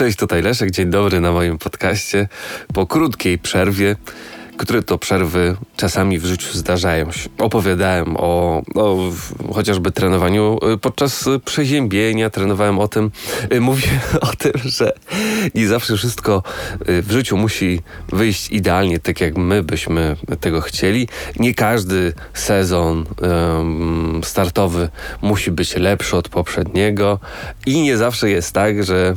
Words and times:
Cześć, 0.00 0.18
tutaj 0.18 0.42
Leszek, 0.42 0.70
dzień 0.70 0.90
dobry 0.90 1.20
na 1.20 1.32
moim 1.32 1.58
podcaście. 1.58 2.28
Po 2.74 2.86
krótkiej 2.86 3.38
przerwie 3.38 3.96
które 4.60 4.82
to 4.82 4.98
przerwy 4.98 5.56
czasami 5.76 6.18
w 6.18 6.24
życiu 6.24 6.58
zdarzają 6.58 7.12
się. 7.12 7.30
Opowiadałem 7.38 8.16
o, 8.16 8.62
o 8.74 9.10
chociażby 9.54 9.90
trenowaniu 9.90 10.58
y, 10.74 10.78
podczas 10.78 11.28
przeziębienia, 11.44 12.30
trenowałem 12.30 12.78
o 12.78 12.88
tym, 12.88 13.10
y, 13.52 13.60
mówię 13.60 13.88
o 14.30 14.36
tym, 14.36 14.52
że 14.64 14.92
nie 15.54 15.68
zawsze 15.68 15.96
wszystko 15.96 16.42
y, 16.88 17.02
w 17.02 17.12
życiu 17.12 17.36
musi 17.36 17.80
wyjść 18.08 18.50
idealnie, 18.50 18.98
tak 18.98 19.20
jak 19.20 19.36
my 19.36 19.62
byśmy 19.62 20.16
tego 20.40 20.60
chcieli. 20.60 21.08
Nie 21.38 21.54
każdy 21.54 22.12
sezon 22.34 23.06
startowy 24.22 24.88
musi 25.22 25.50
być 25.50 25.76
lepszy 25.76 26.16
od 26.16 26.28
poprzedniego 26.28 27.18
i 27.66 27.80
nie 27.80 27.96
zawsze 27.96 28.30
jest 28.30 28.52
tak, 28.52 28.84
że 28.84 29.14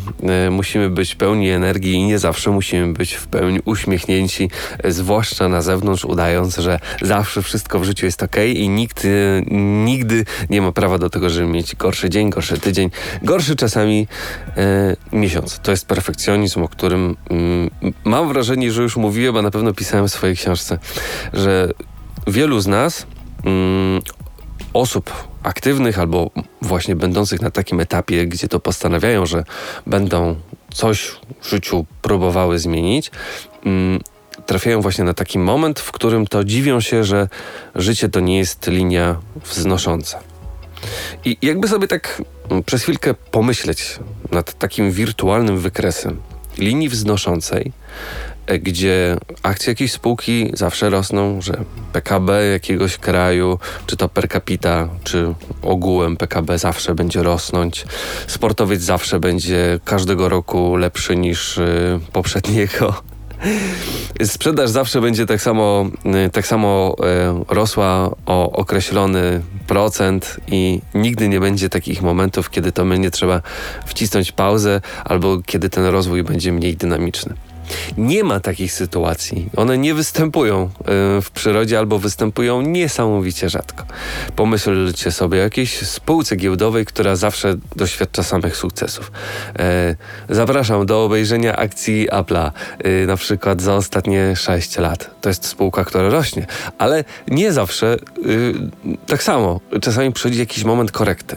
musimy 0.52 0.90
być 0.90 1.16
pełni 1.16 1.50
energii 1.50 1.94
i 1.94 2.04
nie 2.04 2.20
zawsze 2.20 2.52
musimy 2.52 2.94
być 2.94 3.14
w 3.14 3.28
pełni 3.28 3.60
uśmiechnięci, 3.66 4.50
zwłaszcza 4.84 5.33
na 5.40 5.62
zewnątrz, 5.62 6.06
udając, 6.06 6.58
że 6.58 6.80
zawsze 7.02 7.42
wszystko 7.42 7.80
w 7.80 7.84
życiu 7.84 8.06
jest 8.06 8.24
ok 8.24 8.36
i 8.56 8.70
nikt 8.70 9.08
nigdy 9.86 10.26
nie 10.50 10.62
ma 10.62 10.72
prawa 10.72 10.98
do 10.98 11.10
tego, 11.10 11.30
żeby 11.30 11.48
mieć 11.48 11.76
gorszy 11.76 12.10
dzień, 12.10 12.30
gorszy 12.30 12.58
tydzień, 12.60 12.90
gorszy 13.22 13.56
czasami 13.56 14.08
e, 14.58 14.96
miesiąc. 15.12 15.60
To 15.60 15.72
jest 15.72 15.88
perfekcjonizm, 15.88 16.64
o 16.64 16.68
którym 16.68 17.16
mm, 17.30 17.70
mam 18.04 18.28
wrażenie, 18.28 18.72
że 18.72 18.82
już 18.82 18.98
mówiłem, 18.98 19.38
a 19.38 19.42
na 19.42 19.52
pewno 19.52 19.74
pisałem 19.74 20.08
w 20.08 20.12
swojej 20.12 20.36
książce, 20.36 20.80
że 21.34 21.70
wielu 22.28 22.60
z 22.60 22.68
nas 22.68 23.06
mm, 23.46 24.02
osób 24.74 25.12
aktywnych 25.44 26.00
albo 26.00 26.32
właśnie 26.62 26.96
będących 26.96 27.42
na 27.42 27.52
takim 27.52 27.80
etapie, 27.80 28.28
gdzie 28.28 28.48
to 28.48 28.60
postanawiają, 28.60 29.26
że 29.26 29.44
będą 29.88 30.36
coś 30.74 31.12
w 31.42 31.50
życiu 31.50 31.86
próbowały 32.02 32.60
zmienić, 32.60 33.12
mm, 33.66 34.00
trafiają 34.46 34.82
właśnie 34.82 35.04
na 35.04 35.14
taki 35.14 35.40
moment, 35.40 35.80
w 35.80 35.92
którym 35.92 36.28
to 36.28 36.44
dziwią 36.44 36.82
się, 36.82 37.04
że 37.04 37.28
życie 37.76 38.10
to 38.10 38.20
nie 38.20 38.38
jest 38.38 38.68
linia 38.68 39.18
wznosząca. 39.46 40.20
I 41.26 41.38
jakby 41.42 41.68
sobie 41.68 41.88
tak 41.88 42.22
mm, 42.50 42.64
przez 42.64 42.84
chwilkę 42.84 43.14
pomyśleć 43.14 44.00
nad 44.32 44.60
takim 44.60 44.92
wirtualnym 44.92 45.58
wykresem 45.58 46.18
linii 46.58 46.90
wznoszącej, 46.90 47.72
e, 48.48 48.60
gdzie 48.60 49.18
akcje 49.44 49.72
jakiejś 49.72 49.92
spółki 49.92 50.52
zawsze 50.54 50.90
rosną, 50.90 51.42
że 51.42 51.64
PKB 51.94 52.46
jakiegoś 52.46 52.98
kraju, 52.98 53.60
czy 53.86 53.98
to 53.98 54.10
per 54.10 54.30
capita, 54.30 54.90
czy 55.04 55.34
ogółem 55.62 56.18
PKB 56.18 56.58
zawsze 56.58 56.96
będzie 56.96 57.24
rosnąć. 57.24 57.86
Sportowiec 58.28 58.82
zawsze 58.82 59.20
będzie 59.20 59.80
każdego 59.86 60.30
roku 60.30 60.76
lepszy 60.76 61.16
niż 61.16 61.58
y, 61.58 62.00
poprzedniego. 62.14 63.13
Sprzedaż 64.24 64.70
zawsze 64.70 65.02
będzie 65.02 65.26
tak 65.26 65.42
samo, 65.42 65.86
y, 66.28 66.30
tak 66.30 66.48
samo 66.48 66.96
y, 67.50 67.54
rosła 67.54 68.16
o 68.26 68.52
określony 68.52 69.42
procent 69.68 70.38
i 70.48 70.82
nigdy 70.94 71.30
nie 71.30 71.40
będzie 71.40 71.70
takich 71.70 72.02
momentów, 72.02 72.50
kiedy 72.50 72.72
to 72.72 72.86
będzie 72.86 73.12
trzeba 73.12 73.42
wcisnąć 73.86 74.32
pauzę 74.32 74.82
albo 75.06 75.38
kiedy 75.46 75.70
ten 75.70 75.86
rozwój 75.86 76.24
będzie 76.24 76.52
mniej 76.52 76.78
dynamiczny. 76.78 77.34
Nie 77.98 78.24
ma 78.24 78.40
takich 78.40 78.74
sytuacji. 78.74 79.50
One 79.56 79.78
nie 79.78 79.94
występują 79.94 80.66
y, 80.66 81.22
w 81.22 81.32
przyrodzie 81.34 81.80
albo 81.80 82.00
występują 82.00 82.62
niesamowicie 82.62 83.50
rzadko. 83.50 83.84
Pomyślcie 84.36 85.12
sobie 85.12 85.40
o 85.40 85.42
jakiejś 85.42 85.88
spółce 85.88 86.36
giełdowej, 86.36 86.86
która 86.86 87.16
zawsze 87.16 87.56
doświadcza 87.76 88.24
samych 88.24 88.58
sukcesów. 88.58 89.12
E, 89.60 89.96
zapraszam 90.30 90.86
do 90.86 91.06
obejrzenia 91.06 91.56
akcji 91.56 92.10
Apple'a 92.10 92.52
y, 92.86 93.08
na 93.08 93.18
przykład 93.18 93.62
za 93.62 93.76
ostatnie 93.76 94.36
6 94.36 94.78
lat. 94.78 95.10
To 95.22 95.30
jest 95.30 95.46
spółka, 95.46 95.86
która 95.86 96.10
rośnie, 96.10 96.46
ale 96.78 97.04
nie 97.28 97.54
zawsze 97.54 97.98
y, 98.26 98.54
tak 99.08 99.24
samo. 99.24 99.60
Czasami 99.82 100.12
przychodzi 100.12 100.40
jakiś 100.40 100.64
moment 100.64 100.92
korekty. 100.92 101.36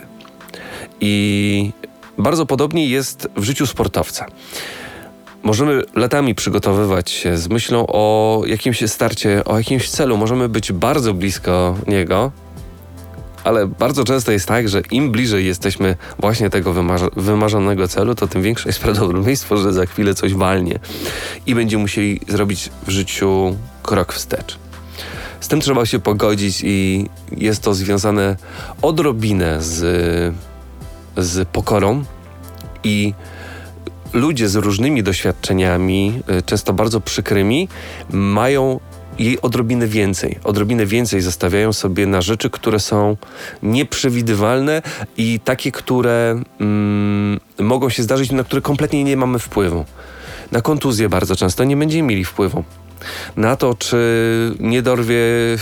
I 1.01 1.73
bardzo 2.19 2.47
podobnie 2.47 2.87
jest 2.87 3.29
w 3.37 3.43
życiu 3.43 3.67
sportowca. 3.67 4.27
Możemy 5.43 5.83
latami 5.95 6.35
przygotowywać 6.35 7.11
się 7.11 7.37
z 7.37 7.49
myślą 7.49 7.87
o 7.89 8.43
jakimś 8.47 8.91
starcie, 8.91 9.45
o 9.45 9.59
jakimś 9.59 9.91
celu. 9.91 10.17
Możemy 10.17 10.49
być 10.49 10.73
bardzo 10.73 11.15
blisko 11.15 11.77
niego, 11.87 12.33
ale 13.45 13.67
bardzo 13.67 14.05
często 14.05 14.33
jest 14.33 14.49
tak, 14.49 14.69
że 14.69 14.81
im 14.91 15.13
bliżej 15.13 15.47
jesteśmy 15.47 15.97
właśnie 16.19 16.51
tego 16.51 16.75
wymarzonego 17.17 17.89
celu, 17.89 18.15
to 18.15 18.29
tym 18.29 18.43
większe 18.43 18.69
jest 18.69 18.81
prawdopodobieństwo, 18.85 19.57
że 19.57 19.73
za 19.73 19.87
chwilę 19.87 20.15
coś 20.15 20.35
walnie 20.35 20.79
i 21.47 21.55
będziemy 21.55 21.83
musieli 21.83 22.21
zrobić 22.29 22.71
w 22.87 22.91
życiu 22.91 23.57
krok 23.83 24.13
wstecz. 24.13 24.59
Z 25.41 25.49
tym 25.49 25.61
trzeba 25.61 25.87
się 25.87 25.99
pogodzić 25.99 26.63
i 26.65 27.09
jest 27.37 27.63
to 27.63 27.75
związane 27.75 28.37
odrobinę 28.83 29.63
z, 29.63 30.35
z 31.17 31.49
pokorą 31.49 32.05
i 32.85 33.15
ludzie 34.13 34.49
z 34.49 34.55
różnymi 34.55 35.03
doświadczeniami, 35.03 36.21
y, 36.39 36.43
często 36.43 36.73
bardzo 36.73 37.01
przykrymi, 37.01 37.69
mają 38.11 38.81
jej 39.19 39.41
odrobinę 39.41 39.87
więcej. 39.87 40.39
Odrobinę 40.45 40.87
więcej 40.87 41.21
zostawiają 41.21 41.73
sobie 41.73 42.07
na 42.07 42.23
rzeczy, 42.23 42.51
które 42.51 42.81
są 42.81 43.17
nieprzewidywalne 43.63 44.83
i 45.17 45.41
takie, 45.41 45.73
które 45.73 46.43
mm, 46.61 47.41
mogą 47.59 47.89
się 47.89 48.03
zdarzyć, 48.03 48.33
na 48.33 48.45
które 48.45 48.63
kompletnie 48.63 49.05
nie 49.05 49.17
mamy 49.17 49.39
wpływu. 49.39 49.85
Na 50.53 50.61
kontuzję 50.61 51.09
bardzo 51.09 51.37
często 51.37 51.65
nie 51.65 51.77
będziemy 51.77 52.09
mieli 52.09 52.25
wpływu. 52.25 52.65
Na 53.37 53.57
to, 53.57 53.75
czy 53.75 53.97
nie 54.61 54.83
dorwie 54.83 55.17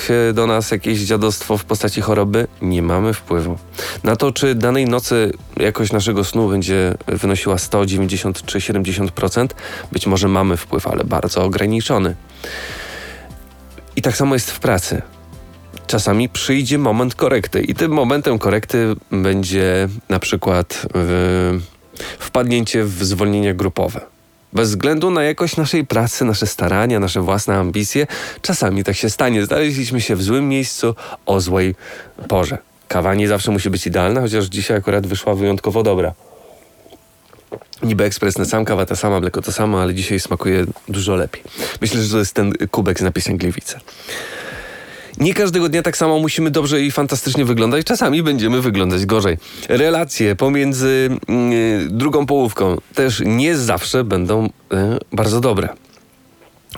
się 0.07 0.33
do 0.35 0.47
nas 0.47 0.71
jakieś 0.71 0.99
dziadostwo 0.99 1.59
w 1.59 1.65
postaci 1.65 2.01
choroby, 2.01 2.47
nie 2.63 2.83
mamy 2.83 3.15
wpływu. 3.15 3.59
Na 4.05 4.17
to, 4.17 4.33
czy 4.33 4.55
danej 4.55 4.85
nocy 4.85 5.33
jakość 5.57 5.93
naszego 5.93 6.25
snu 6.25 6.49
będzie 6.49 6.95
wynosiła 7.07 7.59
100, 7.59 7.87
90 7.87 8.45
czy 8.47 8.59
70%, 8.59 9.49
być 9.93 10.07
może 10.07 10.29
mamy 10.29 10.57
wpływ, 10.57 10.87
ale 10.87 11.05
bardzo 11.05 11.45
ograniczony. 11.45 12.17
I 13.97 14.03
tak 14.03 14.17
samo 14.17 14.35
jest 14.35 14.51
w 14.51 14.61
pracy. 14.61 15.03
Czasami 15.87 16.29
przyjdzie 16.29 16.79
moment 16.79 17.15
korekty, 17.15 17.63
i 17.63 17.75
tym 17.75 17.93
momentem 17.93 18.39
korekty 18.39 18.97
będzie 19.11 19.89
na 20.09 20.19
przykład 20.19 20.87
wpadnięcie 22.19 22.85
w 22.85 23.05
zwolnienie 23.05 23.55
grupowe 23.55 24.14
bez 24.55 24.69
względu 24.69 25.11
na 25.11 25.23
jakość 25.23 25.57
naszej 25.57 25.87
pracy, 25.87 26.25
nasze 26.25 26.47
starania, 26.47 27.01
nasze 27.01 27.21
własne 27.21 27.57
ambicje, 27.57 28.07
czasami 28.43 28.85
tak 28.85 28.97
się 28.97 29.11
stanie. 29.11 29.47
Znaleźliśmy 29.47 30.01
się 30.01 30.17
w 30.17 30.23
złym 30.23 30.49
miejscu 30.49 30.95
o 31.27 31.41
złej 31.41 31.75
porze. 32.29 32.59
Kawa 32.89 33.15
nie 33.15 33.29
zawsze 33.29 33.51
musi 33.51 33.71
być 33.71 33.87
idealna, 33.87 34.21
chociaż 34.21 34.45
dzisiaj 34.45 34.77
akurat 34.77 35.07
wyszła 35.07 35.35
wyjątkowo 35.35 35.83
dobra. 35.83 36.13
Niby 37.83 38.05
ekspres 38.05 38.39
na 38.39 38.45
sam, 38.45 38.65
kawa 38.65 38.87
ta 38.87 38.97
sama, 38.97 39.21
mleko 39.21 39.43
to 39.43 39.53
samo, 39.53 39.83
ale 39.83 39.95
dzisiaj 39.95 40.21
smakuje 40.21 40.65
dużo 40.89 41.15
lepiej. 41.15 41.43
Myślę, 41.81 42.03
że 42.03 42.11
to 42.11 42.19
jest 42.19 42.35
ten 42.35 42.53
kubek 42.71 42.99
z 42.99 43.03
napisem 43.03 43.37
Gliwice. 43.37 43.81
Nie 45.19 45.35
każdego 45.35 45.69
dnia 45.69 45.83
tak 45.83 45.97
samo 45.97 46.19
musimy 46.19 46.51
dobrze 46.51 46.81
i 46.83 46.91
fantastycznie 46.91 47.45
wyglądać, 47.45 47.87
czasami 47.87 48.23
będziemy 48.23 48.61
wyglądać 48.61 49.07
gorzej. 49.07 49.39
Relacje 49.69 50.37
pomiędzy 50.37 51.11
yy, 51.29 51.89
drugą 51.91 52.27
połówką 52.27 52.77
też 52.95 53.23
nie 53.27 53.57
zawsze 53.57 54.05
będą 54.05 54.43
yy, 54.43 54.99
bardzo 55.13 55.41
dobre. 55.41 55.69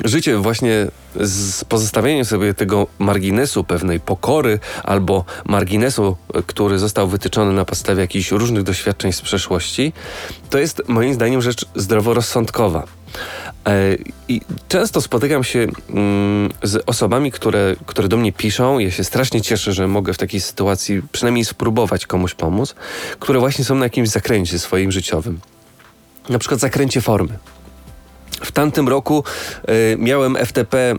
Życie 0.05 0.37
właśnie 0.37 0.87
z 1.21 1.65
pozostawieniem 1.65 2.25
sobie 2.25 2.55
tego 2.55 2.87
marginesu 2.99 3.65
pewnej 3.65 4.01
pokory 4.01 4.59
albo 4.85 5.25
marginesu, 5.45 6.17
który 6.47 6.79
został 6.79 7.09
wytyczony 7.09 7.53
na 7.53 7.65
podstawie 7.65 8.01
jakichś 8.01 8.31
różnych 8.31 8.63
doświadczeń 8.63 9.13
z 9.13 9.21
przeszłości, 9.21 9.93
to 10.51 10.59
jest 10.59 10.83
moim 10.89 11.15
zdaniem 11.15 11.43
rzecz 11.43 11.67
zdroworozsądkowa. 11.75 12.87
E, 13.67 13.97
I 14.29 14.41
często 14.69 15.01
spotykam 15.01 15.45
się 15.45 15.67
mm, 15.91 16.51
z 16.63 16.83
osobami, 16.87 17.33
które, 17.33 17.77
które 17.87 18.09
do 18.09 18.17
mnie 18.17 18.33
piszą. 18.33 18.79
Ja 18.79 18.91
się 18.91 19.05
strasznie 19.05 19.41
cieszę, 19.41 19.73
że 19.73 19.89
mogę 19.89 20.13
w 20.13 20.19
takiej 20.19 20.41
sytuacji 20.41 21.03
przynajmniej 21.13 21.45
spróbować 21.45 22.07
komuś 22.07 22.35
pomóc, 22.35 22.75
które 23.19 23.39
właśnie 23.39 23.65
są 23.65 23.75
na 23.75 23.85
jakimś 23.85 24.09
zakręcie 24.09 24.59
swoim 24.59 24.93
życiowym. 24.93 25.41
Na 26.29 26.39
przykład 26.39 26.61
zakręcie 26.61 27.01
formy. 27.01 27.39
W 28.45 28.53
tamtym 28.53 28.89
roku 28.89 29.25
y, 29.69 29.97
miałem 29.99 30.37
FTP 30.37 30.95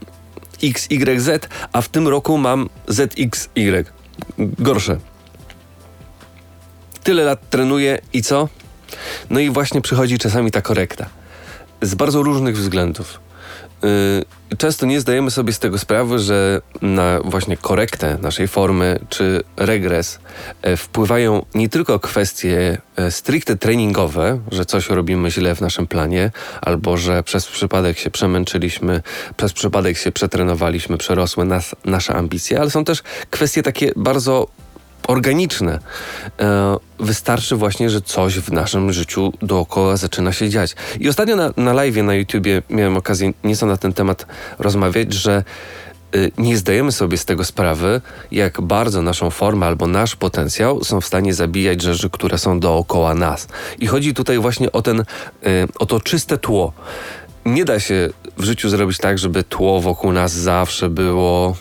XYZ, 0.64 1.30
a 1.74 1.82
w 1.82 1.90
tym 1.90 2.08
roku 2.08 2.38
mam 2.38 2.70
ZXY. 2.88 3.86
Gorsze. 4.38 4.98
Tyle 7.04 7.24
lat 7.24 7.50
trenuję 7.50 8.00
i 8.14 8.22
co? 8.22 8.50
No 9.30 9.40
i 9.40 9.50
właśnie 9.50 9.82
przychodzi 9.82 10.18
czasami 10.18 10.52
ta 10.52 10.62
korekta 10.62 11.10
z 11.82 11.96
bardzo 11.96 12.24
różnych 12.24 12.58
względów. 12.58 13.20
y, 13.84 14.56
często 14.58 14.86
nie 14.86 15.02
zdajemy 15.02 15.32
sobie 15.32 15.54
z 15.54 15.60
tego 15.60 15.78
sprawy, 15.78 16.20
że 16.20 16.62
na 16.82 17.20
właśnie 17.24 17.58
korektę 17.58 18.18
naszej 18.22 18.48
formy 18.48 19.00
czy 19.10 19.44
regres 19.58 20.20
e, 20.62 20.78
wpływają 20.78 21.46
nie 21.56 21.70
tylko 21.70 22.00
kwestie 22.00 22.78
e, 22.96 23.12
stricte 23.12 23.58
treningowe, 23.58 24.40
że 24.52 24.66
coś 24.66 24.90
robimy 24.90 25.32
źle 25.32 25.56
w 25.56 25.62
naszym 25.62 25.88
planie, 25.88 26.32
albo 26.62 26.98
że 26.98 27.24
przez 27.24 27.48
przypadek 27.48 27.98
się 27.98 28.12
przemęczyliśmy, 28.12 29.02
przez 29.38 29.54
przypadek 29.54 29.98
się 29.98 30.12
przetrenowaliśmy, 30.12 30.98
przerosły 30.98 31.46
nas, 31.46 31.76
nasze 31.86 32.14
ambicje, 32.16 32.60
ale 32.60 32.70
są 32.70 32.86
też 32.86 33.04
kwestie 33.30 33.64
takie 33.64 33.92
bardzo 33.96 34.48
organiczne. 35.08 35.80
E, 36.40 36.78
wystarczy 37.00 37.56
właśnie, 37.56 37.90
że 37.90 38.02
coś 38.02 38.40
w 38.40 38.52
naszym 38.52 38.94
życiu 38.94 39.34
dookoła 39.42 39.98
zaczyna 39.98 40.32
się 40.32 40.50
dziać. 40.50 40.76
I 41.00 41.10
ostatnio 41.10 41.36
na, 41.36 41.54
na 41.58 41.74
live 41.74 41.96
na 41.96 42.16
YouTubie 42.16 42.62
miałem 42.70 42.98
okazję 42.98 43.34
nieco 43.44 43.66
na 43.66 43.78
ten 43.78 43.94
temat 43.94 44.26
rozmawiać, 44.60 45.14
że 45.14 45.44
y, 46.16 46.32
nie 46.38 46.58
zdajemy 46.58 46.92
sobie 46.92 47.18
z 47.18 47.26
tego 47.26 47.46
sprawy, 47.46 48.02
jak 48.32 48.62
bardzo 48.62 49.02
naszą 49.02 49.30
formę 49.30 49.66
albo 49.66 49.88
nasz 49.88 50.16
potencjał 50.16 50.84
są 50.84 51.02
w 51.02 51.06
stanie 51.06 51.34
zabijać 51.34 51.82
rzeczy, 51.82 52.10
które 52.10 52.38
są 52.38 52.60
dookoła 52.60 53.14
nas. 53.14 53.48
I 53.80 53.88
chodzi 53.88 54.14
tutaj 54.14 54.40
właśnie 54.40 54.72
o 54.72 54.82
ten, 54.82 55.00
y, 55.00 55.04
o 55.80 55.86
to 55.86 56.00
czyste 56.00 56.38
tło. 56.38 56.74
Nie 57.46 57.66
da 57.66 57.80
się 57.80 58.10
w 58.38 58.44
życiu 58.44 58.70
zrobić 58.70 58.98
tak, 58.98 59.18
żeby 59.18 59.44
tło 59.44 59.82
wokół 59.82 60.12
nas 60.12 60.32
zawsze 60.32 60.90
było 60.90 61.56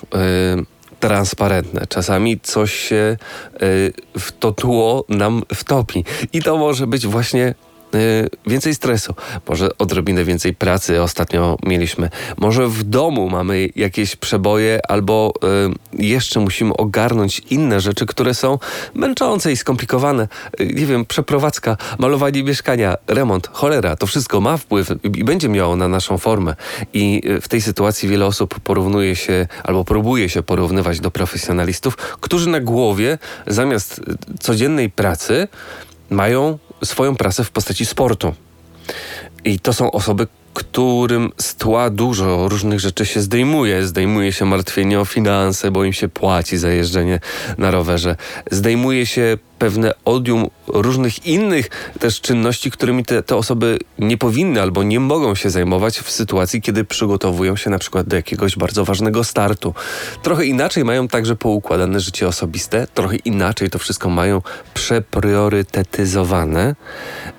y, 0.60 0.75
transparentne. 1.06 1.86
Czasami 1.88 2.40
coś 2.40 2.74
się 2.74 3.16
y, 3.62 3.92
w 4.18 4.32
to 4.32 4.52
tło 4.52 5.04
nam 5.08 5.42
wtopi. 5.54 6.04
I 6.32 6.42
to 6.42 6.56
może 6.56 6.86
być 6.86 7.06
właśnie 7.06 7.54
więcej 8.46 8.74
stresu, 8.74 9.14
może 9.48 9.78
odrobinę 9.78 10.24
więcej 10.24 10.54
pracy 10.54 11.02
ostatnio 11.02 11.58
mieliśmy, 11.66 12.10
może 12.36 12.68
w 12.68 12.82
domu 12.82 13.30
mamy 13.30 13.68
jakieś 13.76 14.16
przeboje, 14.16 14.80
albo 14.88 15.32
y, 15.96 16.02
jeszcze 16.02 16.40
musimy 16.40 16.76
ogarnąć 16.76 17.42
inne 17.50 17.80
rzeczy, 17.80 18.06
które 18.06 18.34
są 18.34 18.58
męczące 18.94 19.52
i 19.52 19.56
skomplikowane. 19.56 20.28
Y, 20.60 20.66
nie 20.66 20.86
wiem, 20.86 21.04
przeprowadzka, 21.04 21.76
malowanie 21.98 22.42
mieszkania, 22.42 22.96
remont, 23.06 23.48
cholera, 23.52 23.96
to 23.96 24.06
wszystko 24.06 24.40
ma 24.40 24.56
wpływ 24.56 24.88
i 25.04 25.24
będzie 25.24 25.48
miało 25.48 25.76
na 25.76 25.88
naszą 25.88 26.18
formę. 26.18 26.54
I 26.92 27.22
w 27.40 27.48
tej 27.48 27.62
sytuacji 27.62 28.08
wiele 28.08 28.26
osób 28.26 28.60
porównuje 28.60 29.16
się 29.16 29.46
albo 29.64 29.84
próbuje 29.84 30.28
się 30.28 30.42
porównywać 30.42 31.00
do 31.00 31.10
profesjonalistów, 31.10 31.96
którzy 31.96 32.48
na 32.48 32.60
głowie 32.60 33.18
zamiast 33.46 34.00
codziennej 34.40 34.90
pracy 34.90 35.48
mają 36.10 36.58
swoją 36.84 37.16
pracę 37.16 37.44
w 37.44 37.50
postaci 37.50 37.86
sportu. 37.86 38.34
I 39.44 39.60
to 39.60 39.72
są 39.72 39.90
osoby, 39.90 40.26
którym 40.54 41.32
z 41.40 41.54
tła 41.54 41.90
dużo 41.90 42.48
różnych 42.48 42.80
rzeczy 42.80 43.06
się 43.06 43.20
zdejmuje. 43.20 43.86
Zdejmuje 43.86 44.32
się 44.32 44.44
martwienie 44.44 45.00
o 45.00 45.04
finanse, 45.04 45.70
bo 45.70 45.84
im 45.84 45.92
się 45.92 46.08
płaci 46.08 46.58
za 46.58 46.70
jeżdżenie 46.70 47.20
na 47.58 47.70
rowerze. 47.70 48.16
Zdejmuje 48.50 49.06
się 49.06 49.38
pewne 49.58 49.92
odium 50.04 50.46
różnych 50.66 51.26
innych 51.26 51.92
też 52.00 52.20
czynności, 52.20 52.70
którymi 52.70 53.04
te, 53.04 53.22
te 53.22 53.36
osoby 53.36 53.78
nie 53.98 54.18
powinny 54.18 54.62
albo 54.62 54.82
nie 54.82 55.00
mogą 55.00 55.34
się 55.34 55.50
zajmować 55.50 55.98
w 55.98 56.10
sytuacji, 56.10 56.62
kiedy 56.62 56.84
przygotowują 56.84 57.56
się 57.56 57.70
na 57.70 57.78
przykład 57.78 58.06
do 58.06 58.16
jakiegoś 58.16 58.56
bardzo 58.56 58.84
ważnego 58.84 59.24
startu. 59.24 59.74
Trochę 60.22 60.46
inaczej 60.46 60.84
mają 60.84 61.08
także 61.08 61.36
poukładane 61.36 62.00
życie 62.00 62.28
osobiste, 62.28 62.86
trochę 62.94 63.16
inaczej 63.16 63.70
to 63.70 63.78
wszystko 63.78 64.10
mają 64.10 64.42
przepriorytetyzowane. 64.74 66.74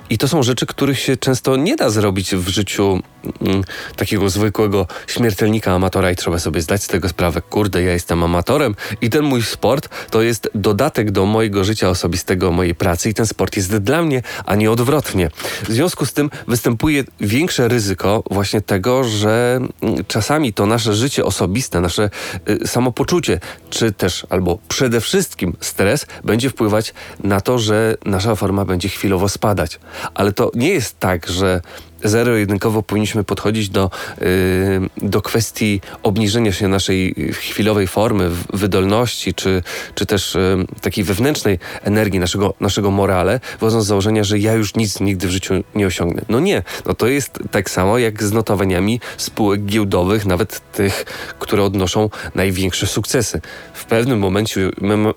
I 0.09 0.17
to 0.17 0.27
są 0.27 0.43
rzeczy, 0.43 0.65
których 0.65 0.99
się 0.99 1.17
często 1.17 1.55
nie 1.55 1.75
da 1.75 1.89
zrobić 1.89 2.35
w 2.35 2.47
życiu 2.47 2.99
mm, 3.41 3.63
takiego 3.95 4.29
zwykłego 4.29 4.87
śmiertelnika 5.07 5.73
amatora 5.73 6.11
i 6.11 6.15
trzeba 6.15 6.39
sobie 6.39 6.61
zdać 6.61 6.83
z 6.83 6.87
tego 6.87 7.09
sprawę, 7.09 7.41
kurde, 7.41 7.83
ja 7.83 7.93
jestem 7.93 8.23
amatorem 8.23 8.75
i 9.01 9.09
ten 9.09 9.23
mój 9.23 9.43
sport 9.43 9.89
to 10.09 10.21
jest 10.21 10.49
dodatek 10.55 11.11
do 11.11 11.25
mojego 11.25 11.63
życia 11.63 11.89
osobistego, 11.89 12.06
mojej 12.51 12.75
pracy 12.75 13.09
i 13.09 13.13
ten 13.13 13.25
sport 13.25 13.57
jest 13.57 13.77
dla 13.77 14.01
mnie, 14.01 14.21
a 14.45 14.56
nie 14.56 14.71
odwrotnie. 14.71 15.30
W 15.63 15.74
związku 15.74 16.06
z 16.06 16.13
tym 16.13 16.30
występuje 16.48 17.04
większe 17.19 17.68
ryzyko 17.68 18.24
właśnie 18.31 18.62
tego, 18.62 19.04
że 19.04 19.59
mm, 19.81 20.06
czasami 20.07 20.54
to 20.54 20.65
nasze 20.65 20.94
życie 20.94 21.25
osobiste, 21.25 21.81
nasze 21.81 22.09
y, 22.50 22.68
samopoczucie, 22.68 23.39
czy 23.69 23.92
też 23.92 24.25
albo 24.30 24.57
przede 24.68 25.01
wszystkim 25.01 25.56
stres 25.59 26.06
będzie 26.24 26.50
wpływać 26.50 26.94
na 27.24 27.42
to, 27.42 27.59
że 27.59 27.95
nasza 28.06 28.36
forma 28.36 28.65
będzie 28.65 28.89
chwilowo 28.89 29.30
spadać. 29.30 29.80
Ale 30.13 30.31
to 30.31 30.51
nie 30.56 30.69
jest 30.69 31.00
tak, 31.00 31.27
że 31.27 31.62
zero-jedynkowo 32.09 32.83
powinniśmy 32.83 33.24
podchodzić 33.24 33.69
do, 33.69 33.89
yy, 34.21 35.07
do 35.09 35.21
kwestii 35.21 35.81
obniżenia 36.04 36.51
się 36.51 36.68
naszej 36.68 37.15
chwilowej 37.31 37.88
formy, 37.88 38.30
wydolności, 38.54 39.33
czy, 39.33 39.63
czy 39.95 40.06
też 40.06 40.36
yy, 40.36 40.65
takiej 40.81 41.04
wewnętrznej 41.04 41.59
energii 41.83 42.19
naszego, 42.19 42.54
naszego 42.59 42.92
morale, 42.92 43.39
wchodząc 43.57 43.83
z 43.83 43.88
założenia, 43.88 44.24
że 44.24 44.39
ja 44.39 44.54
już 44.54 44.75
nic 44.75 45.00
nigdy 45.00 45.27
w 45.27 45.31
życiu 45.31 45.54
nie 45.75 45.88
osiągnę. 45.88 46.21
No 46.30 46.39
nie, 46.39 46.63
no 46.86 46.94
to 46.94 47.07
jest 47.07 47.39
tak 47.51 47.69
samo 47.69 47.98
jak 47.98 48.24
z 48.24 48.31
notowaniami 48.31 49.00
spółek 49.18 49.65
giełdowych, 49.65 50.25
nawet 50.25 50.71
tych, 50.71 51.06
które 51.39 51.63
odnoszą 51.63 52.09
największe 52.36 52.88
sukcesy. 52.88 53.42
W 53.74 53.86
pewnym 53.86 54.19
momencie, 54.19 54.69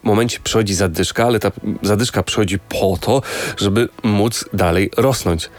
momencie 0.03 0.39
przychodzi 0.41 0.75
zadyszka, 0.75 1.25
ale 1.25 1.41
ta 1.41 1.53
zadyszka 1.83 2.23
przychodzi 2.23 2.59
po 2.59 2.99
to, 3.01 3.23
żeby 3.57 3.89
móc 4.03 4.45
dalej 4.53 4.91
rosnąć. 4.97 5.51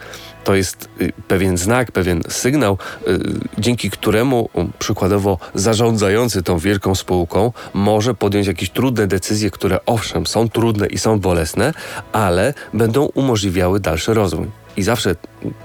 To 0.43 0.55
jest 0.55 0.89
y, 1.01 1.13
pewien 1.27 1.57
znak, 1.57 1.91
pewien 1.91 2.21
sygnał, 2.29 2.77
y, 3.07 3.19
dzięki 3.57 3.89
któremu 3.89 4.49
um, 4.53 4.71
przykładowo 4.79 5.37
zarządzający 5.55 6.43
tą 6.43 6.57
wielką 6.57 6.95
spółką 6.95 7.53
może 7.73 8.13
podjąć 8.13 8.47
jakieś 8.47 8.69
trudne 8.69 9.07
decyzje, 9.07 9.51
które 9.51 9.79
owszem 9.85 10.27
są 10.27 10.49
trudne 10.49 10.87
i 10.87 10.97
są 10.97 11.19
bolesne, 11.19 11.73
ale 12.11 12.53
będą 12.73 13.05
umożliwiały 13.05 13.79
dalszy 13.79 14.13
rozwój. 14.13 14.47
I 14.77 14.83
zawsze 14.83 15.15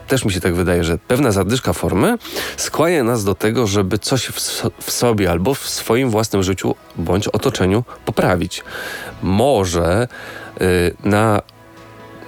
też 0.09 0.25
mi 0.25 0.33
się 0.33 0.41
tak 0.41 0.55
wydaje, 0.55 0.85
że 0.85 0.99
pewna 0.99 1.33
zadyszka 1.33 1.73
formy 1.73 2.19
skłania 2.57 3.05
nas 3.05 3.25
do 3.25 3.35
tego, 3.35 3.67
żeby 3.67 3.99
coś 3.99 4.27
w, 4.27 4.41
w, 4.81 4.91
sobie 4.91 5.31
albo 5.31 5.55
w 5.55 5.69
swoim 5.69 6.11
własnym 6.11 6.43
życiu 6.43 6.75
bądź 6.97 7.29
otoczeniu 7.29 7.85
poprawić. 8.05 8.65
Może 9.23 10.09
yy, 10.61 10.67
na 11.05 11.43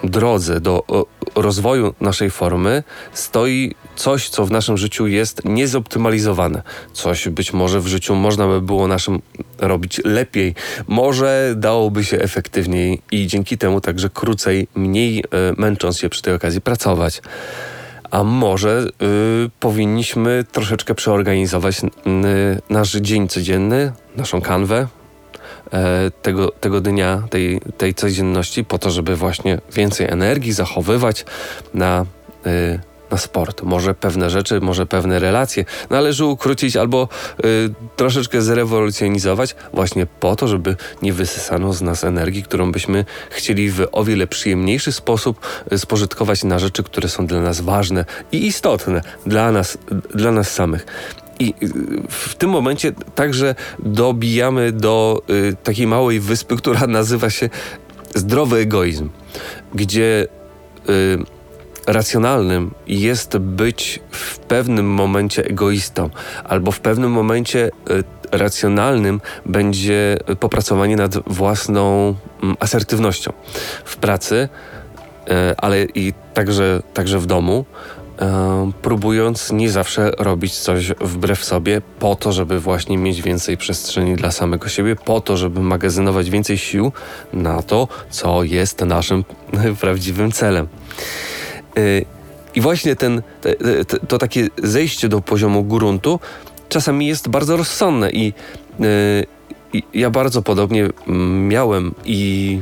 drodze 0.05 0.61
do 0.61 1.07
rozwoju 1.35 1.95
naszej 2.01 2.31
formy 2.31 2.83
stoi 3.13 3.75
coś, 3.97 4.29
co 4.29 4.47
w 4.47 4.51
naszym 4.51 4.77
życiu 4.77 5.07
jest 5.07 5.45
niezoptymalizowane. 5.45 6.63
Coś 6.93 7.29
być 7.29 7.53
może 7.53 7.81
w 7.81 7.87
życiu 7.87 8.15
można 8.15 8.47
by 8.47 8.61
było 8.61 8.89
naszym 8.89 9.23
robić 9.59 10.01
lepiej, 10.05 10.55
może 10.89 11.55
dałoby 11.57 12.05
się 12.05 12.19
efektywniej 12.19 13.03
i 13.11 13.27
dzięki 13.27 13.59
temu 13.59 13.81
także 13.81 14.09
krócej, 14.11 14.69
mniej 14.75 15.19
e, 15.19 15.25
męcząc 15.57 15.99
się 15.99 16.09
przy 16.09 16.23
tej 16.23 16.35
okazji 16.35 16.61
pracować. 16.61 17.23
A 18.11 18.25
może 18.25 18.87
y, 19.03 19.51
powinniśmy 19.61 20.45
troszeczkę 20.53 20.95
przeorganizować 20.95 21.81
y, 21.85 21.89
nasz 22.71 22.93
dzień 22.93 23.29
codzienny, 23.29 23.93
naszą 24.17 24.41
kanwę, 24.41 24.87
tego, 26.23 26.49
tego 26.49 26.81
dnia, 26.81 27.23
tej, 27.31 27.61
tej 27.79 27.95
codzienności, 27.95 28.65
po 28.65 28.79
to, 28.79 28.91
żeby 28.91 29.17
właśnie 29.17 29.59
więcej 29.73 30.07
energii 30.11 30.53
zachowywać 30.53 31.25
na, 31.75 32.07
e, 32.47 32.79
na 33.11 33.17
sport. 33.17 33.63
Może 33.63 33.95
pewne 33.95 34.31
rzeczy, 34.31 34.61
może 34.61 34.87
pewne 34.87 35.19
relacje 35.19 35.65
należy 35.91 36.25
ukrócić 36.25 36.77
albo 36.77 37.09
y, 37.45 37.71
troszeczkę 37.97 38.43
zrewolucjonizować, 38.43 39.57
właśnie 39.73 40.07
po 40.07 40.37
to, 40.37 40.49
żeby 40.49 40.77
nie 41.03 41.13
wysysano 41.13 41.73
z 41.73 41.83
nas 41.83 42.05
energii, 42.05 42.43
którą 42.43 42.73
byśmy 42.73 43.05
chcieli 43.31 43.71
w 43.71 43.87
o 43.93 44.05
wiele 44.05 44.27
przyjemniejszy 44.27 44.93
sposób 44.93 45.41
spożytkować 45.77 46.45
na 46.45 46.59
rzeczy, 46.59 46.83
które 46.83 47.09
są 47.09 47.27
dla 47.27 47.41
nas 47.41 47.61
ważne 47.61 48.05
i 48.33 48.47
istotne 48.47 49.01
dla 49.27 49.53
nas, 49.53 49.79
dla 50.15 50.33
nas 50.33 50.51
samych. 50.51 50.87
I 51.39 51.55
y, 51.63 51.69
w 52.09 52.35
tym 52.35 52.51
momencie 52.51 52.93
także 53.15 53.55
dobijamy 53.79 54.73
do 54.73 55.23
y, 55.31 55.57
takiej 55.63 55.87
małej 55.87 56.21
wyspy, 56.21 56.57
która 56.61 56.87
nazywa 56.87 57.31
się 57.31 57.51
zdrowy 58.15 58.59
egoizm, 58.59 59.09
gdzie 59.75 60.27
y, 60.89 61.19
racjonalnym 61.87 62.71
jest 62.87 63.39
być 63.39 64.01
w 64.11 64.39
pewnym 64.39 64.87
momencie 64.87 65.45
egoistą, 65.45 66.11
albo 66.45 66.71
w 66.73 66.81
pewnym 66.81 67.11
momencie 67.11 67.71
racjonalnym 68.33 69.21
będzie 69.47 70.17
popracowanie 70.41 70.97
nad 70.97 71.15
własną 71.27 72.15
mm, 72.43 72.57
asertywnością 72.61 73.33
w 73.85 73.97
pracy, 73.97 74.49
ale 75.57 75.85
i 75.85 76.13
także, 76.35 76.83
także 76.95 77.19
w 77.19 77.27
domu 77.27 77.65
próbując 78.83 79.53
nie 79.53 79.71
zawsze 79.71 80.11
robić 80.19 80.59
coś 80.59 80.93
wbrew 81.01 81.45
sobie, 81.45 81.83
po 81.99 82.15
to, 82.15 82.33
żeby 82.33 82.61
właśnie 82.61 82.99
mieć 82.99 83.23
więcej 83.23 83.57
przestrzeni 83.57 84.17
dla 84.17 84.31
samego 84.31 84.69
siebie, 84.69 84.97
po 84.97 85.21
to, 85.21 85.37
żeby 85.37 85.61
magazynować 85.61 86.31
więcej 86.31 86.59
sił 86.59 86.93
na 87.33 87.63
to, 87.63 87.89
co 88.11 88.45
jest 88.45 88.81
naszym 88.81 89.25
prawdziwym 89.81 90.33
celem. 90.33 90.69
Y, 91.79 92.05
I 92.55 92.61
właśnie 92.61 92.97
ten, 92.97 93.23
te, 93.41 93.55
te, 93.85 93.99
to 93.99 94.19
takie 94.19 94.49
zejście 94.63 95.09
do 95.09 95.21
poziomu 95.21 95.65
gruntu 95.65 96.21
czasami 96.69 97.07
jest 97.07 97.29
bardzo 97.29 97.57
rozsądne 97.57 98.11
i, 98.11 98.33
i 99.73 99.83
ja 99.95 100.11
bardzo 100.11 100.43
podobnie 100.43 100.89
miałem 101.49 101.95
i 102.05 102.61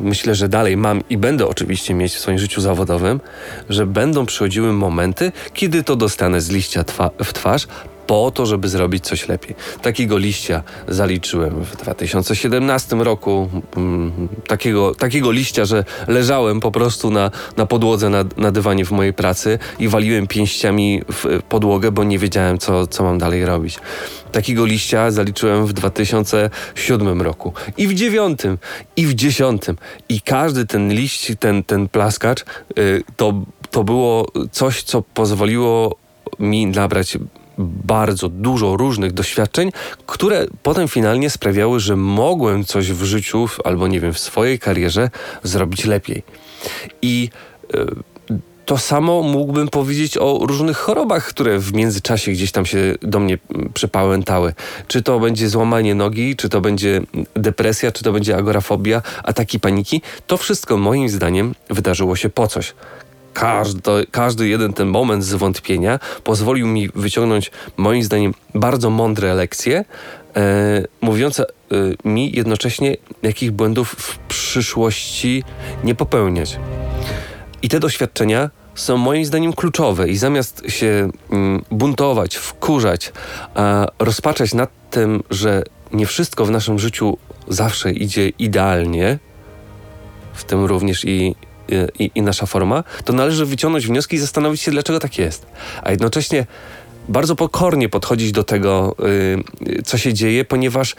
myślę, 0.00 0.34
że 0.34 0.48
dalej 0.48 0.76
mam 0.76 1.02
i 1.10 1.18
będę 1.18 1.46
oczywiście 1.46 1.94
mieć 1.94 2.14
w 2.14 2.18
swoim 2.18 2.38
życiu 2.38 2.60
zawodowym, 2.60 3.20
że 3.68 3.86
będą 3.86 4.26
przychodziły 4.26 4.72
momenty, 4.72 5.32
kiedy 5.54 5.84
to 5.84 5.96
dostanę 5.96 6.40
z 6.40 6.50
liścia 6.50 6.84
twa 6.84 7.10
w 7.24 7.32
twarz, 7.32 7.66
po 8.06 8.30
to, 8.30 8.46
żeby 8.46 8.68
zrobić 8.68 9.04
coś 9.04 9.28
lepiej. 9.28 9.54
Takiego 9.82 10.18
liścia 10.18 10.62
zaliczyłem 10.88 11.64
w 11.64 11.76
2017 11.76 12.96
roku. 12.96 13.48
Mm, 13.76 14.28
takiego, 14.46 14.94
takiego 14.94 15.32
liścia, 15.32 15.64
że 15.64 15.84
leżałem 16.08 16.60
po 16.60 16.70
prostu 16.70 17.10
na, 17.10 17.30
na 17.56 17.66
podłodze, 17.66 18.10
na, 18.10 18.24
na 18.36 18.50
dywanie 18.52 18.84
w 18.84 18.90
mojej 18.90 19.12
pracy 19.12 19.58
i 19.78 19.88
waliłem 19.88 20.26
pięściami 20.26 21.02
w 21.12 21.42
podłogę, 21.48 21.92
bo 21.92 22.04
nie 22.04 22.18
wiedziałem, 22.18 22.58
co, 22.58 22.86
co 22.86 23.04
mam 23.04 23.18
dalej 23.18 23.46
robić. 23.46 23.78
Takiego 24.32 24.66
liścia 24.66 25.10
zaliczyłem 25.10 25.66
w 25.66 25.72
2007 25.72 27.22
roku 27.22 27.52
i 27.76 27.88
w 27.88 27.94
9 27.94 28.40
i 28.96 29.06
w 29.06 29.14
10 29.14 29.62
i 30.08 30.20
każdy 30.20 30.66
ten 30.66 30.92
liść, 30.92 31.32
ten, 31.40 31.64
ten 31.64 31.88
plaskacz, 31.88 32.44
yy, 32.76 33.02
to, 33.16 33.34
to 33.70 33.84
było 33.84 34.26
coś, 34.52 34.82
co 34.82 35.02
pozwoliło 35.02 35.96
mi 36.38 36.66
nabrać 36.66 37.18
bardzo 37.58 38.28
dużo 38.28 38.76
różnych 38.76 39.12
doświadczeń, 39.12 39.72
które 40.06 40.46
potem 40.62 40.88
finalnie 40.88 41.30
sprawiały, 41.30 41.80
że 41.80 41.96
mogłem 41.96 42.64
coś 42.64 42.92
w 42.92 43.04
życiu 43.04 43.48
albo 43.64 43.88
nie 43.88 44.00
wiem, 44.00 44.12
w 44.12 44.18
swojej 44.18 44.58
karierze 44.58 45.10
zrobić 45.42 45.84
lepiej. 45.84 46.22
I 47.02 47.30
e, 47.74 47.86
to 48.66 48.78
samo 48.78 49.22
mógłbym 49.22 49.68
powiedzieć 49.68 50.18
o 50.18 50.40
różnych 50.42 50.76
chorobach, 50.76 51.26
które 51.26 51.58
w 51.58 51.72
międzyczasie 51.72 52.32
gdzieś 52.32 52.52
tam 52.52 52.66
się 52.66 52.94
do 53.02 53.18
mnie 53.20 53.38
przypałętały. 53.74 54.54
Czy 54.88 55.02
to 55.02 55.20
będzie 55.20 55.48
złamanie 55.48 55.94
nogi, 55.94 56.36
czy 56.36 56.48
to 56.48 56.60
będzie 56.60 57.00
depresja, 57.34 57.92
czy 57.92 58.04
to 58.04 58.12
będzie 58.12 58.36
agorafobia, 58.36 59.02
ataki 59.24 59.60
paniki. 59.60 60.02
To 60.26 60.36
wszystko 60.36 60.76
moim 60.76 61.08
zdaniem 61.08 61.54
wydarzyło 61.70 62.16
się 62.16 62.28
po 62.28 62.46
coś 62.46 62.74
każdy, 63.36 64.06
każdy 64.10 64.48
jeden 64.48 64.72
ten 64.72 64.88
moment 64.88 65.24
zwątpienia 65.24 65.98
pozwolił 66.24 66.66
mi 66.66 66.88
wyciągnąć, 66.94 67.50
moim 67.76 68.02
zdaniem, 68.02 68.34
bardzo 68.54 68.90
mądre 68.90 69.34
lekcje, 69.34 69.84
e, 70.36 70.84
mówiące 71.00 71.44
e, 71.44 71.48
mi 72.08 72.32
jednocześnie, 72.36 72.96
jakich 73.22 73.52
błędów 73.52 73.92
w 73.98 74.18
przyszłości 74.18 75.44
nie 75.84 75.94
popełniać. 75.94 76.58
I 77.62 77.68
te 77.68 77.80
doświadczenia 77.80 78.50
są 78.74 78.96
moim 78.96 79.24
zdaniem 79.24 79.52
kluczowe 79.52 80.08
i 80.08 80.16
zamiast 80.16 80.62
się 80.68 81.10
mm, 81.30 81.64
buntować, 81.70 82.36
wkurzać, 82.36 83.12
a 83.54 83.86
rozpaczać 83.98 84.54
nad 84.54 84.70
tym, 84.90 85.22
że 85.30 85.62
nie 85.92 86.06
wszystko 86.06 86.44
w 86.44 86.50
naszym 86.50 86.78
życiu 86.78 87.18
zawsze 87.48 87.92
idzie 87.92 88.28
idealnie, 88.28 89.18
w 90.32 90.44
tym 90.44 90.64
również 90.64 91.04
i 91.04 91.34
i, 91.98 92.10
i 92.14 92.22
nasza 92.22 92.46
forma, 92.46 92.84
to 93.04 93.12
należy 93.12 93.46
wyciągnąć 93.46 93.86
wnioski 93.86 94.16
i 94.16 94.18
zastanowić 94.18 94.60
się, 94.60 94.70
dlaczego 94.70 94.98
tak 94.98 95.18
jest. 95.18 95.46
A 95.82 95.90
jednocześnie 95.90 96.46
bardzo 97.08 97.36
pokornie 97.36 97.88
podchodzić 97.88 98.32
do 98.32 98.44
tego, 98.44 98.96
yy, 99.60 99.82
co 99.82 99.98
się 99.98 100.14
dzieje, 100.14 100.44
ponieważ 100.44 100.94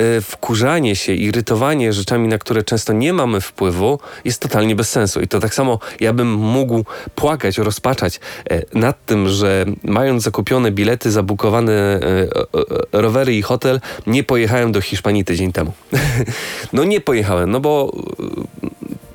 y, 0.00 0.20
wkurzanie 0.20 0.96
się, 0.96 1.12
irytowanie 1.12 1.92
rzeczami, 1.92 2.28
na 2.28 2.38
które 2.38 2.62
często 2.62 2.92
nie 2.92 3.12
mamy 3.12 3.40
wpływu, 3.40 3.98
jest 4.24 4.40
totalnie 4.40 4.76
bez 4.76 4.90
sensu. 4.90 5.20
I 5.20 5.28
to 5.28 5.40
tak 5.40 5.54
samo 5.54 5.78
ja 6.00 6.12
bym 6.12 6.32
mógł 6.32 6.84
płakać, 7.14 7.58
rozpaczać 7.58 8.20
e, 8.50 8.78
nad 8.78 9.04
tym, 9.06 9.28
że 9.28 9.64
mając 9.82 10.22
zakupione 10.22 10.70
bilety, 10.70 11.10
zabukowane 11.10 11.72
e, 11.72 12.00
rowery 12.92 13.34
i 13.34 13.42
hotel, 13.42 13.80
nie 14.06 14.24
pojechałem 14.24 14.72
do 14.72 14.80
Hiszpanii 14.80 15.24
tydzień 15.24 15.52
temu. 15.52 15.72
no 16.72 16.84
nie 16.84 17.00
pojechałem, 17.00 17.50
no 17.50 17.60
bo 17.60 17.92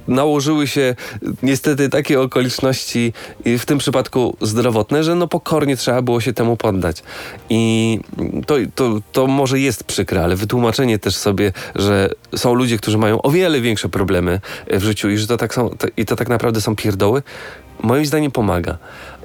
nałożyły 0.08 0.68
się 0.68 0.96
niestety 1.44 1.90
takie 1.90 2.22
okoliczności, 2.22 3.14
w 3.46 3.66
tym 3.66 3.78
przypadku 3.78 4.38
zdrowotne, 4.42 5.04
że 5.04 5.16
no 5.16 5.28
pokornie 5.28 5.78
trzeba 5.78 6.02
było 6.02 6.22
się 6.22 6.34
temu 6.34 6.58
poddać. 6.58 7.04
I 7.50 8.00
to, 8.48 8.56
to, 8.76 9.00
to 9.12 9.28
może 9.28 9.60
jest 9.60 9.84
przykre, 9.84 10.24
ale 10.24 10.36
wytłumaczenie 10.36 11.00
też 11.00 11.16
sobie, 11.16 11.52
że 11.76 12.10
są 12.36 12.54
ludzie, 12.54 12.78
którzy 12.78 12.98
mają 12.98 13.22
o 13.22 13.32
wiele 13.32 13.62
większe 13.62 13.90
problemy 13.90 14.40
w 14.68 14.84
życiu 14.84 15.10
i 15.10 15.18
że 15.18 15.28
to 15.28 15.38
tak, 15.38 15.54
są, 15.54 15.70
to, 15.70 15.88
i 15.98 16.06
to 16.06 16.16
tak 16.16 16.30
naprawdę 16.30 16.62
są 16.62 16.76
pierdoły, 16.76 17.24
moim 17.84 18.06
zdaniem 18.06 18.32
pomaga. 18.32 18.78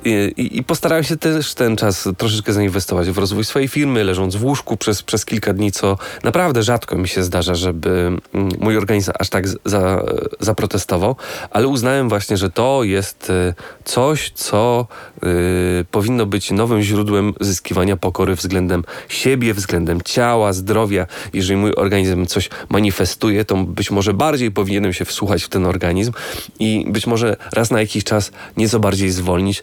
I, 0.05 0.33
I, 0.37 0.65
postarałem 0.65 1.05
się 1.05 1.17
też 1.17 1.55
ten 1.55 1.77
czas 1.77 2.09
troszeczkę 2.19 2.53
zainwestować 2.53 3.11
w 3.11 3.19
rozwój 3.19 3.45
swojej 3.45 3.69
firmy, 3.69 4.05
leżąc 4.05 4.37
w 4.37 4.45
łóżku 4.45 4.77
przez, 4.77 5.03
przez 5.03 5.25
kilka 5.25 5.53
dni, 5.53 5.73
co 5.73 5.99
naprawdę 6.25 6.63
rzadko 6.63 6.99
mi 6.99 7.09
się 7.09 7.23
zdarza, 7.23 7.55
żeby 7.55 7.91
mm, 8.35 8.51
mój 8.61 8.77
organizm 8.77 9.11
aż 9.19 9.29
tak 9.29 9.49
za, 9.65 10.05
zaprotestował, 10.41 11.17
ale 11.51 11.69
uznałem 11.69 12.09
właśnie, 12.09 12.37
że 12.37 12.51
to 12.51 12.85
jest 12.85 13.31
y, 13.31 13.55
coś, 13.85 14.31
co 14.35 14.87
y, 15.25 15.85
powinno 15.91 16.27
być 16.27 16.51
nowym 16.51 16.83
źródłem 16.83 17.35
zyskiwania 17.41 17.97
pokory 17.97 18.35
względem 18.35 18.85
siebie, 19.09 19.55
względem 19.55 20.03
ciała, 20.03 20.53
zdrowia. 20.53 21.07
Jeżeli 21.33 21.57
mój 21.57 21.75
organizm 21.75 22.27
coś 22.27 22.51
manifestuje, 22.69 23.45
to 23.45 23.57
być 23.57 23.91
może 23.91 24.15
bardziej 24.15 24.51
powinienem 24.51 24.93
się 24.93 25.05
wsłuchać 25.05 25.43
w 25.43 25.49
ten 25.49 25.67
organizm 25.67 26.13
i 26.59 26.85
być 26.89 27.07
może 27.07 27.37
raz 27.53 27.71
na 27.71 27.81
jakiś 27.81 28.05
czas 28.05 28.33
nieco 28.57 28.81
bardziej 28.81 29.11
zwolnić, 29.11 29.63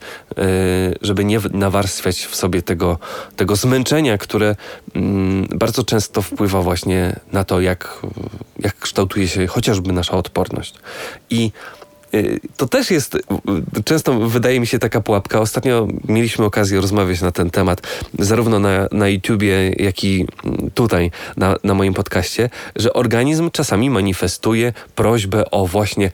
żeby 1.01 1.25
nie 1.25 1.39
nawarstwiać 1.51 2.25
w 2.25 2.36
sobie 2.36 2.62
tego, 2.62 3.00
tego 3.36 3.55
zmęczenia, 3.55 4.17
które 4.17 4.55
mm, 4.96 5.48
bardzo 5.55 5.84
często 5.84 6.22
wpływa 6.22 6.62
właśnie 6.62 7.19
na 7.31 7.43
to, 7.43 7.62
jak, 7.62 8.00
jak 8.60 8.79
kształtuje 8.79 9.27
się 9.27 9.48
chociażby 9.48 9.93
nasza 9.93 10.17
odporność. 10.17 10.74
I 11.29 11.51
Y, 11.84 11.87
to 12.58 12.68
też 12.68 12.92
jest, 12.92 13.16
y, 13.16 13.20
często 13.86 14.20
wydaje 14.20 14.60
mi 14.60 14.68
się 14.68 14.80
taka 14.80 15.02
pułapka. 15.02 15.40
Ostatnio 15.40 15.88
mieliśmy 16.08 16.46
okazję 16.46 16.82
rozmawiać 16.82 17.22
na 17.22 17.32
ten 17.32 17.50
temat, 17.50 17.82
zarówno 18.20 18.60
na, 18.60 18.88
na 18.92 19.08
YouTubie, 19.08 19.72
jak 19.78 20.04
i 20.04 20.28
tutaj, 20.74 21.12
na, 21.38 21.56
na 21.64 21.74
moim 21.74 21.94
podcaście, 21.94 22.50
że 22.76 22.94
organizm 22.94 23.52
czasami 23.52 23.90
manifestuje 23.90 24.74
prośbę 24.96 25.52
o 25.52 25.68
właśnie 25.68 26.12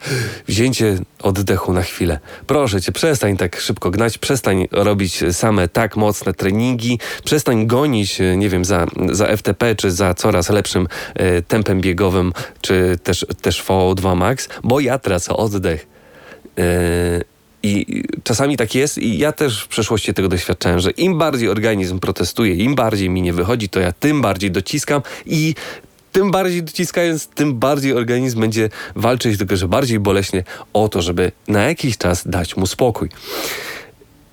wzięcie 0.48 0.98
oddechu 1.22 1.72
na 1.72 1.82
chwilę. 1.82 2.18
Proszę 2.46 2.80
cię, 2.82 2.92
przestań 2.92 3.36
tak 3.36 3.60
szybko 3.60 3.90
gnać, 3.90 4.18
przestań 4.18 4.68
robić 4.70 5.24
same 5.32 5.68
tak 5.68 5.96
mocne 5.96 6.32
treningi, 6.32 6.98
przestań 7.24 7.66
gonić, 7.66 8.20
y, 8.20 8.36
nie 8.36 8.48
wiem, 8.48 8.64
za, 8.64 8.86
za 9.12 9.36
FTP, 9.36 9.74
czy 9.74 9.90
za 9.90 10.14
coraz 10.14 10.50
lepszym 10.50 10.88
tempem 11.48 11.80
biegowym, 11.80 12.32
czy 12.60 12.98
też, 13.02 13.26
też 13.42 13.64
VO2 13.64 14.16
Max, 14.16 14.48
bo 14.64 14.80
ja 14.80 14.98
tracę 14.98 15.36
oddech. 15.36 15.93
Yy, 16.56 16.64
I 17.62 18.02
czasami 18.24 18.56
tak 18.56 18.74
jest, 18.74 18.98
i 18.98 19.18
ja 19.18 19.32
też 19.32 19.62
w 19.62 19.68
przeszłości 19.68 20.14
tego 20.14 20.28
doświadczałem, 20.28 20.80
że 20.80 20.90
im 20.90 21.18
bardziej 21.18 21.48
organizm 21.48 21.98
protestuje, 21.98 22.54
im 22.54 22.74
bardziej 22.74 23.10
mi 23.10 23.22
nie 23.22 23.32
wychodzi, 23.32 23.68
to 23.68 23.80
ja 23.80 23.92
tym 23.92 24.22
bardziej 24.22 24.50
dociskam 24.50 25.02
i 25.26 25.54
tym 26.12 26.30
bardziej 26.30 26.62
dociskając, 26.62 27.26
tym 27.26 27.58
bardziej 27.58 27.92
organizm 27.92 28.40
będzie 28.40 28.68
walczyć, 28.96 29.38
tylko 29.38 29.56
że 29.56 29.68
bardziej 29.68 30.00
boleśnie 30.00 30.44
o 30.72 30.88
to, 30.88 31.02
żeby 31.02 31.32
na 31.48 31.62
jakiś 31.62 31.98
czas 31.98 32.28
dać 32.28 32.56
mu 32.56 32.66
spokój. 32.66 33.08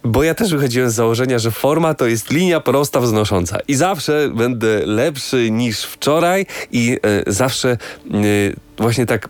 Bo 0.03 0.23
ja 0.23 0.35
też 0.35 0.51
wychodziłem 0.51 0.89
z 0.89 0.93
założenia, 0.93 1.39
że 1.39 1.51
forma 1.51 1.93
to 1.93 2.07
jest 2.07 2.31
linia 2.31 2.59
prosta 2.59 3.01
wznosząca 3.01 3.57
i 3.67 3.75
zawsze 3.75 4.29
będę 4.35 4.85
lepszy 4.85 5.51
niż 5.51 5.83
wczoraj 5.83 6.45
i 6.71 6.99
y, 7.27 7.33
zawsze 7.33 7.77
y, 8.13 8.55
właśnie 8.77 9.05
tak 9.05 9.29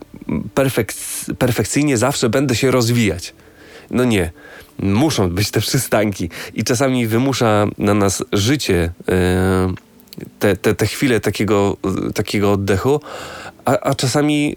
perfek 0.54 0.92
perfekcyjnie 1.38 1.98
zawsze 1.98 2.28
będę 2.28 2.54
się 2.54 2.70
rozwijać. 2.70 3.34
No 3.90 4.04
nie. 4.04 4.30
Muszą 4.78 5.30
być 5.30 5.50
te 5.50 5.60
przystanki 5.60 6.30
i 6.54 6.64
czasami 6.64 7.06
wymusza 7.06 7.66
na 7.78 7.94
nas 7.94 8.24
życie 8.32 8.92
y, 9.08 9.92
te, 10.38 10.56
te, 10.56 10.74
te 10.74 10.86
chwile 10.86 11.20
takiego, 11.20 11.76
takiego 12.14 12.52
oddechu, 12.52 13.00
a, 13.64 13.78
a, 13.80 13.94
czasami, 13.94 14.56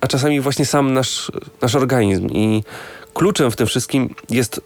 a 0.00 0.06
czasami 0.06 0.40
właśnie 0.40 0.66
sam 0.66 0.92
nasz, 0.92 1.32
nasz 1.62 1.74
organizm. 1.74 2.26
I 2.26 2.64
kluczem 3.14 3.50
w 3.50 3.56
tym 3.56 3.66
wszystkim 3.66 4.14
jest 4.30 4.60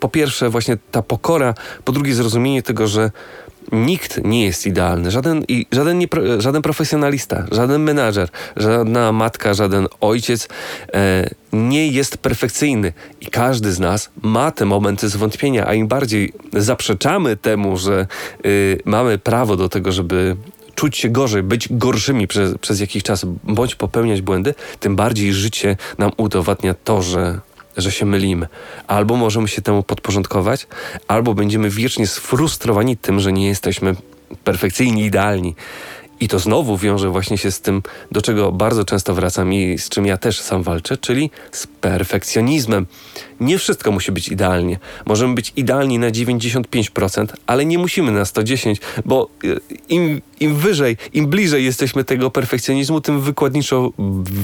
po 0.00 0.08
pierwsze 0.08 0.50
właśnie 0.50 0.76
ta 0.90 1.02
pokora, 1.02 1.54
po 1.84 1.92
drugie 1.92 2.14
zrozumienie 2.14 2.62
tego, 2.62 2.86
że 2.86 3.10
nikt 3.72 4.24
nie 4.24 4.44
jest 4.44 4.66
idealny. 4.66 5.10
Żaden, 5.10 5.44
i 5.48 5.66
żaden, 5.72 5.98
nie, 5.98 6.06
żaden 6.38 6.62
profesjonalista, 6.62 7.46
żaden 7.52 7.82
menadżer, 7.82 8.28
żadna 8.56 9.12
matka, 9.12 9.54
żaden 9.54 9.86
ojciec 10.00 10.48
e, 10.94 11.30
nie 11.52 11.88
jest 11.88 12.16
perfekcyjny. 12.16 12.92
I 13.20 13.26
każdy 13.26 13.72
z 13.72 13.80
nas 13.80 14.10
ma 14.22 14.50
te 14.50 14.64
momenty 14.64 15.08
zwątpienia, 15.08 15.66
a 15.66 15.74
im 15.74 15.88
bardziej 15.88 16.32
zaprzeczamy 16.52 17.36
temu, 17.36 17.76
że 17.76 18.06
y, 18.46 18.80
mamy 18.84 19.18
prawo 19.18 19.56
do 19.56 19.68
tego, 19.68 19.92
żeby 19.92 20.36
czuć 20.74 20.96
się 20.96 21.08
gorzej, 21.08 21.42
być 21.42 21.68
gorszymi 21.70 22.28
przez, 22.28 22.58
przez 22.58 22.80
jakiś 22.80 23.02
czas, 23.02 23.26
bądź 23.44 23.74
popełniać 23.74 24.22
błędy, 24.22 24.54
tym 24.80 24.96
bardziej 24.96 25.32
życie 25.32 25.76
nam 25.98 26.10
udowadnia 26.16 26.74
to, 26.74 27.02
że 27.02 27.40
że 27.76 27.92
się 27.92 28.06
mylimy. 28.06 28.48
Albo 28.86 29.16
możemy 29.16 29.48
się 29.48 29.62
temu 29.62 29.82
podporządkować, 29.82 30.66
albo 31.08 31.34
będziemy 31.34 31.70
wiecznie 31.70 32.06
sfrustrowani 32.06 32.96
tym, 32.96 33.20
że 33.20 33.32
nie 33.32 33.46
jesteśmy 33.46 33.94
perfekcyjni, 34.44 35.04
idealni. 35.04 35.54
I 36.22 36.28
to 36.28 36.38
znowu 36.38 36.76
wiąże 36.76 37.08
właśnie 37.08 37.38
się 37.38 37.50
z 37.50 37.60
tym, 37.60 37.82
do 38.12 38.22
czego 38.22 38.52
bardzo 38.52 38.84
często 38.84 39.14
wracam 39.14 39.52
i 39.52 39.78
z 39.78 39.88
czym 39.88 40.06
ja 40.06 40.16
też 40.16 40.40
sam 40.40 40.62
walczę, 40.62 40.96
czyli 40.96 41.30
z 41.52 41.66
perfekcjonizmem. 41.66 42.86
Nie 43.40 43.58
wszystko 43.58 43.92
musi 43.92 44.12
być 44.12 44.28
idealnie. 44.28 44.78
Możemy 45.06 45.34
być 45.34 45.52
idealni 45.56 45.98
na 45.98 46.10
95%, 46.10 47.26
ale 47.46 47.64
nie 47.64 47.78
musimy 47.78 48.12
na 48.12 48.22
110%, 48.22 48.76
bo 49.04 49.28
y, 49.44 49.60
im, 49.88 50.22
im 50.42 50.56
wyżej, 50.56 50.96
im 51.12 51.26
bliżej 51.26 51.64
jesteśmy 51.64 52.04
tego 52.04 52.30
perfekcjonizmu, 52.30 53.00
tym 53.00 53.20
wykładniczo 53.20 53.92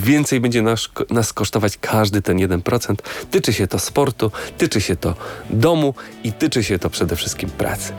więcej 0.04 0.40
będzie 0.40 0.62
nas, 0.62 0.88
nas 1.10 1.32
kosztować 1.32 1.76
każdy 1.80 2.22
ten 2.22 2.38
1%. 2.38 2.94
Tyczy 3.30 3.52
się 3.52 3.66
to 3.66 3.78
sportu, 3.78 4.30
tyczy 4.58 4.80
się 4.80 4.96
to 4.96 5.14
domu 5.50 5.94
i 6.24 6.32
tyczy 6.32 6.64
się 6.64 6.78
to 6.78 6.90
przede 6.90 7.16
wszystkim 7.16 7.50
pracy. 7.50 7.92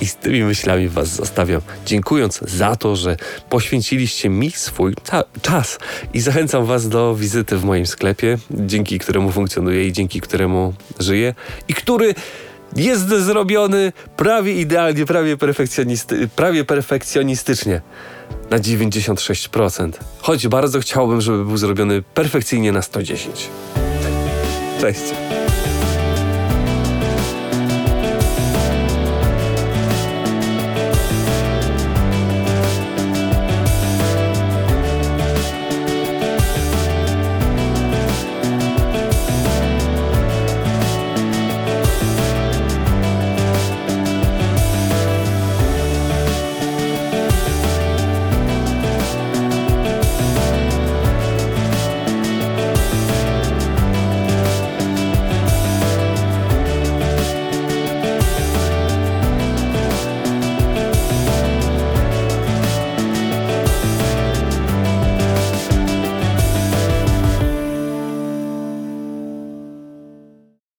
I 0.00 0.06
z 0.06 0.16
tymi 0.16 0.42
myślami 0.42 0.88
Was 0.88 1.08
zostawiam, 1.08 1.60
dziękując 1.86 2.40
za 2.40 2.76
to, 2.76 2.96
że 2.96 3.16
poświęciliście 3.50 4.28
mi 4.28 4.50
swój 4.50 4.94
czas 5.42 5.78
i 6.14 6.20
zachęcam 6.20 6.64
Was 6.64 6.88
do 6.88 7.14
wizyty 7.14 7.56
w 7.56 7.64
moim 7.64 7.86
sklepie, 7.86 8.38
dzięki 8.50 8.98
któremu 8.98 9.32
funkcjonuję 9.32 9.86
i 9.86 9.92
dzięki 9.92 10.20
któremu 10.20 10.74
żyję 10.98 11.34
i 11.68 11.74
który 11.74 12.14
jest 12.76 13.08
zrobiony 13.08 13.92
prawie 14.16 14.52
idealnie, 14.60 15.06
prawie, 15.06 15.36
perfekcjonisty, 15.36 16.28
prawie 16.28 16.64
perfekcjonistycznie 16.64 17.80
na 18.50 18.58
96%. 18.58 19.90
Choć 20.20 20.48
bardzo 20.48 20.80
chciałbym, 20.80 21.20
żeby 21.20 21.44
był 21.44 21.56
zrobiony 21.56 22.02
perfekcyjnie 22.02 22.72
na 22.72 22.82
110. 22.82 23.48
Cześć. 24.80 25.02